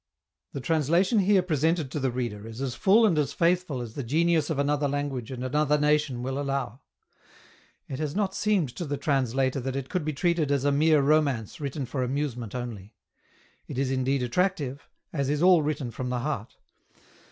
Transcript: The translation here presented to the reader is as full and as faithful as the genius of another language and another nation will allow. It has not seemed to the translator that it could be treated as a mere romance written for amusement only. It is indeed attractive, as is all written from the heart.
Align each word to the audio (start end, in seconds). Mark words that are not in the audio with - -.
The 0.53 0.61
translation 0.61 1.19
here 1.19 1.43
presented 1.43 1.91
to 1.91 1.99
the 1.99 2.09
reader 2.09 2.47
is 2.47 2.59
as 2.59 2.73
full 2.73 3.05
and 3.05 3.15
as 3.19 3.33
faithful 3.33 3.81
as 3.81 3.93
the 3.93 4.01
genius 4.01 4.49
of 4.49 4.57
another 4.57 4.87
language 4.87 5.29
and 5.29 5.43
another 5.43 5.77
nation 5.77 6.23
will 6.23 6.39
allow. 6.41 6.79
It 7.87 7.99
has 7.99 8.15
not 8.15 8.33
seemed 8.33 8.75
to 8.77 8.85
the 8.85 8.97
translator 8.97 9.59
that 9.59 9.75
it 9.75 9.89
could 9.89 10.03
be 10.03 10.13
treated 10.13 10.51
as 10.51 10.65
a 10.65 10.71
mere 10.71 11.03
romance 11.03 11.61
written 11.61 11.85
for 11.85 12.01
amusement 12.01 12.55
only. 12.55 12.95
It 13.67 13.77
is 13.77 13.91
indeed 13.91 14.23
attractive, 14.23 14.89
as 15.13 15.29
is 15.29 15.43
all 15.43 15.61
written 15.61 15.91
from 15.91 16.09
the 16.09 16.21
heart. 16.21 16.57